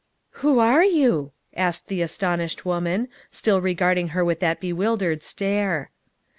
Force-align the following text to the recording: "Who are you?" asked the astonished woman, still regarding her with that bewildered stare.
"Who 0.41 0.57
are 0.57 0.83
you?" 0.83 1.31
asked 1.55 1.85
the 1.87 2.01
astonished 2.01 2.65
woman, 2.65 3.07
still 3.29 3.61
regarding 3.61 4.07
her 4.17 4.25
with 4.25 4.39
that 4.39 4.59
bewildered 4.59 5.21
stare. 5.21 5.91